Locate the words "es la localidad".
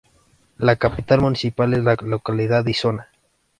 1.75-2.65